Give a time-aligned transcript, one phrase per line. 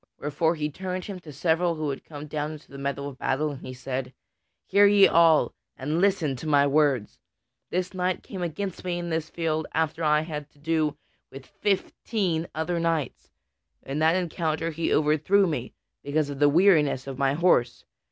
[0.19, 3.51] Wherefore he turned him to several who had come down into the meadow of battle,
[3.51, 4.13] and he said:
[4.65, 7.19] "Hear ye all, and listen to my words:
[7.69, 10.97] This knight came against me in this field after I had had to do
[11.31, 13.29] with fifteen other knights.
[13.83, 15.71] In that encounter he overthrew me,
[16.01, 17.85] because of the weariness of my horse.